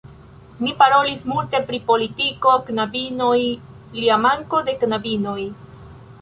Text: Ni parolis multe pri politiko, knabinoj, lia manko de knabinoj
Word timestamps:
Ni 0.61 0.71
parolis 0.77 1.19
multe 1.31 1.59
pri 1.67 1.79
politiko, 1.91 2.53
knabinoj, 2.71 3.37
lia 4.01 4.19
manko 4.25 4.63
de 4.71 4.77
knabinoj 4.87 5.39